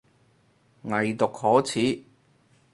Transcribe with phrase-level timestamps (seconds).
[0.83, 2.05] 偽毒可恥